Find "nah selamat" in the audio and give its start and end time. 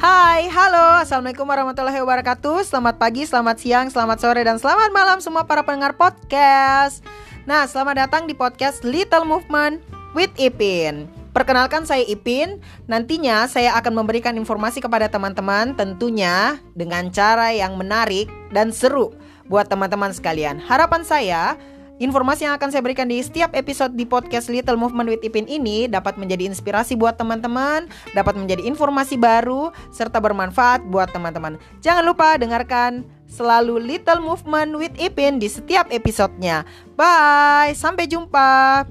7.44-8.08